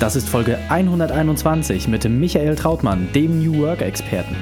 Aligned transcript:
Das 0.00 0.16
ist 0.16 0.30
Folge 0.30 0.58
121 0.70 1.86
mit 1.86 2.04
dem 2.04 2.18
Michael 2.20 2.54
Trautmann, 2.54 3.12
dem 3.14 3.44
New 3.44 3.58
Work 3.58 3.82
Experten. 3.82 4.34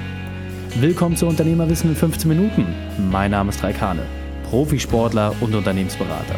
Willkommen 0.76 1.16
zu 1.16 1.26
Unternehmerwissen 1.26 1.90
in 1.90 1.96
15 1.96 2.28
Minuten. 2.28 2.64
Mein 3.10 3.32
Name 3.32 3.50
ist 3.50 3.60
Raikane, 3.64 4.02
Profisportler 4.44 5.34
und 5.40 5.56
Unternehmensberater. 5.56 6.36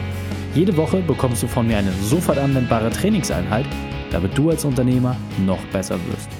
Jede 0.55 0.75
Woche 0.75 1.03
bekommst 1.03 1.43
du 1.43 1.49
von 1.49 1.67
mir 1.67 1.77
eine 1.77 1.93
sofort 2.03 2.39
anwendbare 2.39 2.89
Trainingseinheit, 2.89 3.67
damit 4.11 4.39
du 4.39 4.49
als 4.49 4.65
Unternehmer 4.65 5.15
noch 5.45 5.63
besser 5.67 5.99
wirst. 6.11 6.31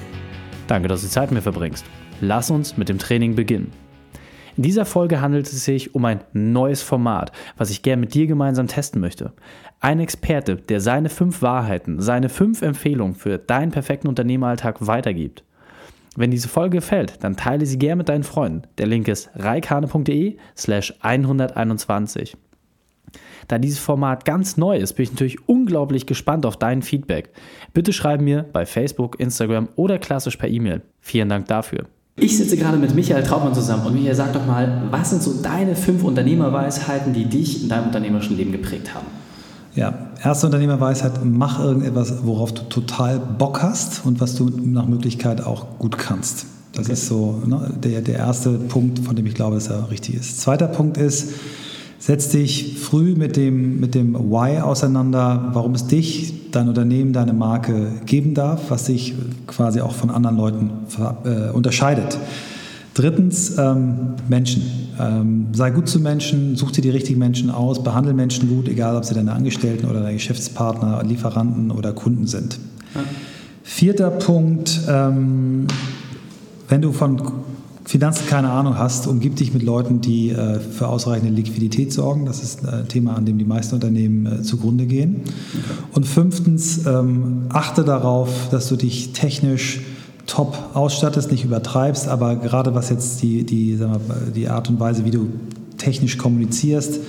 Danke, 0.65 0.87
dass 0.87 1.03
du 1.03 1.07
Zeit 1.07 1.29
mit 1.29 1.35
mir 1.35 1.43
verbringst. 1.43 1.85
Lass 2.19 2.49
uns 2.49 2.77
mit 2.77 2.89
dem 2.89 2.97
Training 2.97 3.35
beginnen. 3.35 3.71
In 4.57 4.63
dieser 4.63 4.85
Folge 4.85 5.21
handelt 5.21 5.47
es 5.47 5.63
sich 5.63 5.95
um 5.95 6.05
ein 6.05 6.23
neues 6.33 6.81
Format, 6.81 7.31
was 7.57 7.69
ich 7.69 7.81
gerne 7.81 8.01
mit 8.01 8.13
dir 8.13 8.27
gemeinsam 8.27 8.67
testen 8.67 9.01
möchte. 9.01 9.33
Ein 9.79 9.99
Experte, 9.99 10.57
der 10.57 10.81
seine 10.81 11.09
fünf 11.09 11.41
Wahrheiten, 11.41 12.01
seine 12.01 12.29
fünf 12.29 12.61
Empfehlungen 12.61 13.15
für 13.15 13.37
deinen 13.37 13.71
perfekten 13.71 14.07
Unternehmeralltag 14.07 14.85
weitergibt. 14.85 15.43
Wenn 16.15 16.31
diese 16.31 16.49
Folge 16.49 16.77
gefällt, 16.77 17.23
dann 17.23 17.37
teile 17.37 17.65
sie 17.65 17.79
gerne 17.79 17.97
mit 17.97 18.09
deinen 18.09 18.23
Freunden. 18.23 18.63
Der 18.77 18.87
Link 18.87 19.07
ist 19.07 19.29
reikane.de 19.35 20.37
slash 20.57 20.93
121. 20.99 22.35
Da 23.47 23.57
dieses 23.57 23.79
Format 23.79 24.25
ganz 24.25 24.57
neu 24.57 24.77
ist, 24.77 24.93
bin 24.93 25.03
ich 25.03 25.11
natürlich 25.11 25.47
unglaublich 25.47 26.05
gespannt 26.05 26.45
auf 26.45 26.57
dein 26.57 26.81
Feedback. 26.81 27.29
Bitte 27.73 27.93
schreib 27.93 28.21
mir 28.21 28.43
bei 28.43 28.65
Facebook, 28.65 29.19
Instagram 29.19 29.69
oder 29.75 29.99
klassisch 29.99 30.37
per 30.37 30.49
E-Mail. 30.49 30.81
Vielen 30.99 31.29
Dank 31.29 31.47
dafür. 31.47 31.87
Ich 32.17 32.37
sitze 32.37 32.57
gerade 32.57 32.77
mit 32.77 32.93
Michael 32.93 33.23
Trautmann 33.23 33.53
zusammen 33.53 33.85
und 33.85 33.93
Michael, 33.93 34.15
sag 34.15 34.33
doch 34.33 34.45
mal, 34.45 34.83
was 34.91 35.11
sind 35.11 35.23
so 35.23 35.33
deine 35.41 35.75
fünf 35.75 36.03
Unternehmerweisheiten, 36.03 37.13
die 37.13 37.25
dich 37.25 37.63
in 37.63 37.69
deinem 37.69 37.87
unternehmerischen 37.87 38.37
Leben 38.37 38.51
geprägt 38.51 38.93
haben? 38.93 39.07
Ja, 39.73 40.11
erste 40.21 40.47
Unternehmerweisheit, 40.47 41.13
mach 41.23 41.63
irgendetwas, 41.63 42.25
worauf 42.25 42.53
du 42.53 42.63
total 42.63 43.19
Bock 43.19 43.63
hast 43.63 44.05
und 44.05 44.19
was 44.19 44.35
du 44.35 44.49
nach 44.49 44.85
Möglichkeit 44.85 45.41
auch 45.41 45.79
gut 45.79 45.97
kannst. 45.97 46.45
Das 46.73 46.85
okay. 46.85 46.93
ist 46.93 47.07
so 47.07 47.41
ne, 47.45 47.73
der, 47.81 48.01
der 48.01 48.17
erste 48.17 48.51
Punkt, 48.51 48.99
von 48.99 49.15
dem 49.15 49.25
ich 49.25 49.33
glaube, 49.33 49.55
dass 49.55 49.67
er 49.67 49.89
richtig 49.89 50.15
ist. 50.15 50.41
Zweiter 50.41 50.67
Punkt 50.67 50.97
ist, 50.97 51.29
setz 51.99 52.29
dich 52.29 52.77
früh 52.79 53.15
mit 53.15 53.37
dem, 53.37 53.79
mit 53.79 53.95
dem 53.95 54.15
Why 54.15 54.59
auseinander, 54.59 55.51
warum 55.53 55.73
es 55.75 55.87
dich, 55.87 56.33
dein 56.51 56.67
Unternehmen, 56.67 57.13
deine 57.13 57.33
Marke 57.33 57.91
geben 58.05 58.33
darf, 58.33 58.69
was 58.69 58.85
dich 58.85 59.13
quasi 59.47 59.81
auch 59.81 59.93
von 59.93 60.09
anderen 60.09 60.37
Leuten 60.37 60.69
äh, 61.23 61.51
unterscheidet. 61.51 62.17
Drittens, 62.93 63.57
ähm, 63.57 64.15
Menschen. 64.27 64.63
Ähm, 64.99 65.47
sei 65.53 65.71
gut 65.71 65.87
zu 65.87 65.99
Menschen, 65.99 66.55
such 66.57 66.71
dir 66.71 66.81
die 66.81 66.89
richtigen 66.89 67.19
Menschen 67.19 67.49
aus, 67.49 67.81
behandle 67.81 68.13
Menschen 68.13 68.49
gut, 68.49 68.67
egal 68.67 68.95
ob 68.95 69.05
sie 69.05 69.13
deine 69.13 69.31
Angestellten 69.31 69.87
oder 69.87 70.01
deine 70.01 70.13
Geschäftspartner, 70.13 71.03
Lieferanten 71.03 71.71
oder 71.71 71.93
Kunden 71.93 72.27
sind. 72.27 72.59
Ja. 72.93 73.01
Vierter 73.63 74.11
Punkt, 74.11 74.81
ähm, 74.89 75.67
wenn 76.67 76.81
du 76.81 76.91
von 76.91 77.21
Finanzen 77.91 78.25
keine 78.25 78.51
Ahnung 78.51 78.77
hast, 78.77 79.05
umgib 79.05 79.35
dich 79.35 79.53
mit 79.53 79.63
Leuten, 79.63 79.99
die 79.99 80.29
äh, 80.29 80.61
für 80.61 80.87
ausreichende 80.87 81.33
Liquidität 81.33 81.91
sorgen. 81.91 82.25
Das 82.25 82.41
ist 82.41 82.65
ein 82.65 82.87
Thema, 82.87 83.17
an 83.17 83.25
dem 83.25 83.37
die 83.37 83.43
meisten 83.43 83.75
Unternehmen 83.75 84.25
äh, 84.27 84.43
zugrunde 84.43 84.85
gehen. 84.85 85.23
Und 85.91 86.07
fünftens, 86.07 86.85
ähm, 86.85 87.47
achte 87.49 87.83
darauf, 87.83 88.47
dass 88.49 88.69
du 88.69 88.77
dich 88.77 89.11
technisch 89.11 89.81
top 90.25 90.57
ausstattest, 90.73 91.31
nicht 91.31 91.43
übertreibst, 91.43 92.07
aber 92.07 92.37
gerade 92.37 92.73
was 92.75 92.89
jetzt 92.89 93.21
die, 93.23 93.45
die, 93.45 93.75
mal, 93.75 93.99
die 94.33 94.47
Art 94.47 94.69
und 94.69 94.79
Weise, 94.79 95.03
wie 95.03 95.11
du 95.11 95.27
technisch 95.77 96.17
kommunizierst, 96.17 97.01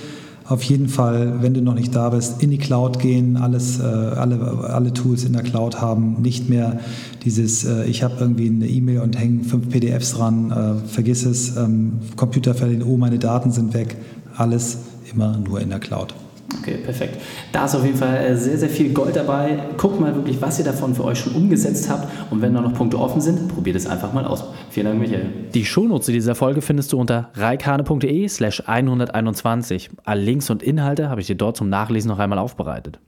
auf 0.45 0.63
jeden 0.63 0.89
Fall, 0.89 1.41
wenn 1.41 1.53
du 1.53 1.61
noch 1.61 1.73
nicht 1.73 1.95
da 1.95 2.09
bist, 2.09 2.43
in 2.43 2.51
die 2.51 2.57
Cloud 2.57 2.99
gehen, 2.99 3.37
alles, 3.37 3.79
äh, 3.79 3.83
alle, 3.83 4.69
alle 4.69 4.93
Tools 4.93 5.23
in 5.23 5.33
der 5.33 5.43
Cloud 5.43 5.79
haben, 5.79 6.21
nicht 6.21 6.49
mehr 6.49 6.79
dieses, 7.23 7.63
äh, 7.63 7.85
ich 7.85 8.03
habe 8.03 8.15
irgendwie 8.19 8.47
eine 8.47 8.67
E-Mail 8.67 8.99
und 8.99 9.17
hänge 9.17 9.43
fünf 9.45 9.69
PDFs 9.69 10.13
dran, 10.13 10.51
äh, 10.51 10.87
vergiss 10.87 11.25
es, 11.25 11.55
ähm, 11.55 11.99
Computer 12.17 12.53
verlieren, 12.53 12.83
oh, 12.83 12.97
meine 12.97 13.19
Daten 13.19 13.51
sind 13.51 13.73
weg, 13.73 13.95
alles 14.35 14.79
immer 15.13 15.37
nur 15.37 15.61
in 15.61 15.69
der 15.69 15.79
Cloud. 15.79 16.13
Okay, 16.59 16.77
perfekt. 16.83 17.17
Da 17.51 17.65
ist 17.65 17.75
auf 17.75 17.85
jeden 17.85 17.97
Fall 17.97 18.17
äh, 18.17 18.35
sehr, 18.35 18.57
sehr 18.57 18.69
viel 18.69 18.93
Gold 18.93 19.15
dabei. 19.15 19.59
Guckt 19.77 19.99
mal 19.99 20.13
wirklich, 20.15 20.41
was 20.41 20.59
ihr 20.59 20.65
davon 20.65 20.95
für 20.95 21.03
euch 21.03 21.19
schon 21.19 21.33
umgesetzt 21.33 21.89
habt. 21.89 22.07
Und 22.31 22.41
wenn 22.41 22.53
da 22.53 22.61
noch 22.61 22.73
Punkte 22.73 22.99
offen 22.99 23.21
sind, 23.21 23.47
probiert 23.47 23.75
es 23.75 23.87
einfach 23.87 24.13
mal 24.13 24.25
aus. 24.25 24.43
Vielen 24.69 24.87
Dank, 24.87 24.99
Michael. 24.99 25.27
Die 25.53 25.65
Shownotes 25.65 26.07
dieser 26.07 26.35
Folge 26.35 26.61
findest 26.61 26.93
du 26.93 26.99
unter 26.99 27.29
reikane.de 27.35 28.27
slash 28.27 28.63
121. 28.65 29.89
Alle 30.03 30.21
Links 30.21 30.49
und 30.49 30.63
Inhalte 30.63 31.09
habe 31.09 31.21
ich 31.21 31.27
dir 31.27 31.35
dort 31.35 31.57
zum 31.57 31.69
Nachlesen 31.69 32.09
noch 32.09 32.19
einmal 32.19 32.39
aufbereitet. 32.39 32.99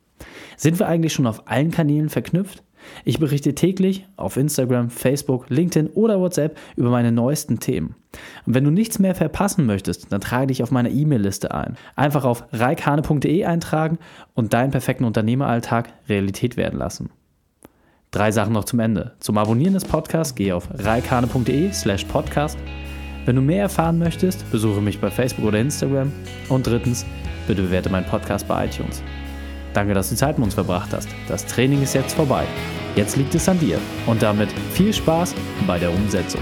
Sind 0.57 0.79
wir 0.79 0.87
eigentlich 0.87 1.13
schon 1.13 1.27
auf 1.27 1.47
allen 1.47 1.71
Kanälen 1.71 2.09
verknüpft? 2.09 2.63
Ich 3.03 3.19
berichte 3.19 3.55
täglich 3.55 4.07
auf 4.15 4.37
Instagram, 4.37 4.89
Facebook, 4.89 5.49
LinkedIn 5.49 5.89
oder 5.89 6.19
WhatsApp 6.19 6.57
über 6.75 6.89
meine 6.89 7.11
neuesten 7.11 7.59
Themen. 7.59 7.95
Und 8.45 8.53
wenn 8.53 8.63
du 8.63 8.71
nichts 8.71 8.99
mehr 8.99 9.15
verpassen 9.15 9.65
möchtest, 9.65 10.11
dann 10.11 10.21
trage 10.21 10.47
dich 10.47 10.63
auf 10.63 10.71
meine 10.71 10.89
E-Mail-Liste 10.89 11.53
ein. 11.53 11.77
Einfach 11.95 12.25
auf 12.25 12.45
reikhane.de 12.51 13.45
eintragen 13.45 13.97
und 14.33 14.53
deinen 14.53 14.71
perfekten 14.71 15.05
Unternehmeralltag 15.05 15.93
Realität 16.07 16.57
werden 16.57 16.79
lassen. 16.79 17.09
Drei 18.11 18.31
Sachen 18.31 18.53
noch 18.53 18.63
zum 18.63 18.79
Ende. 18.79 19.13
Zum 19.19 19.37
Abonnieren 19.37 19.73
des 19.73 19.83
Podcasts 19.83 20.35
gehe 20.35 20.55
auf 20.55 20.69
reikhane.de 20.73 21.73
slash 21.73 22.05
podcast. 22.05 22.57
Wenn 23.25 23.35
du 23.35 23.41
mehr 23.41 23.63
erfahren 23.63 23.97
möchtest, 23.97 24.49
besuche 24.51 24.81
mich 24.81 25.01
bei 25.01 25.11
Facebook 25.11 25.45
oder 25.45 25.59
Instagram. 25.59 26.13
Und 26.47 26.67
drittens, 26.67 27.05
bitte 27.47 27.63
bewerte 27.63 27.89
meinen 27.89 28.05
Podcast 28.05 28.47
bei 28.47 28.65
iTunes. 28.67 29.03
Danke, 29.73 29.93
dass 29.93 30.09
du 30.09 30.15
Zeit 30.15 30.37
mit 30.37 30.45
uns 30.45 30.53
verbracht 30.53 30.93
hast. 30.93 31.09
Das 31.27 31.45
Training 31.45 31.81
ist 31.81 31.93
jetzt 31.93 32.13
vorbei. 32.13 32.45
Jetzt 32.95 33.17
liegt 33.17 33.35
es 33.35 33.49
an 33.49 33.59
dir. 33.59 33.79
Und 34.05 34.21
damit 34.21 34.49
viel 34.71 34.93
Spaß 34.93 35.35
bei 35.67 35.77
der 35.77 35.91
Umsetzung. 35.91 36.41